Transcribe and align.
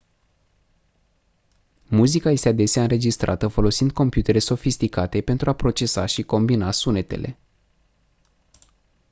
muzica 1.87 2.31
este 2.31 2.49
adesea 2.49 2.81
înregistrată 2.81 3.47
folosind 3.47 3.91
computere 3.91 4.39
sofisticate 4.39 5.21
pentru 5.21 5.49
a 5.49 5.53
procesa 5.53 6.05
și 6.05 6.23
combina 6.23 6.71
sunetele 6.71 7.37